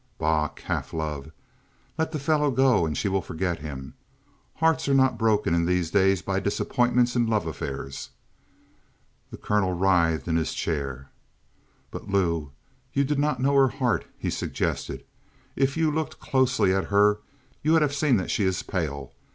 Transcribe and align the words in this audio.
"Bah! 0.17 0.47
Calf 0.47 0.93
love! 0.93 1.29
Let 1.95 2.11
the 2.11 2.17
fellow 2.17 2.49
go 2.49 2.87
and 2.87 2.97
she 2.97 3.07
will 3.07 3.21
forget 3.21 3.59
him. 3.59 3.93
Hearts 4.55 4.89
are 4.89 4.95
not 4.95 5.19
broken 5.19 5.53
in 5.53 5.67
these 5.67 5.91
days 5.91 6.23
by 6.23 6.39
disappointments 6.39 7.15
in 7.15 7.27
love 7.27 7.45
affairs." 7.45 8.09
The 9.29 9.37
colonel 9.37 9.73
writhed 9.73 10.27
in 10.27 10.37
his 10.37 10.55
chair. 10.55 11.11
"But 11.91 12.09
Lou 12.09 12.51
you 12.93 13.03
do 13.03 13.13
not 13.13 13.41
know 13.43 13.53
her 13.53 13.67
heart!" 13.67 14.07
he 14.17 14.31
suggested. 14.31 15.03
"If 15.55 15.77
you 15.77 15.91
looked 15.91 16.19
closely 16.19 16.73
at 16.73 16.85
her 16.85 17.19
you 17.61 17.73
would 17.73 17.83
have 17.83 17.93
seen 17.93 18.17
that 18.17 18.31
she 18.31 18.43
is 18.43 18.63
pale. 18.63 19.13